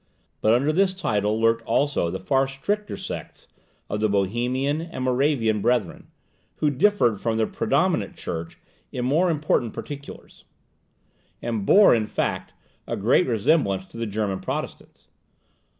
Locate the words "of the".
3.87-4.09